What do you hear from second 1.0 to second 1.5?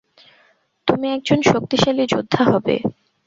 একজন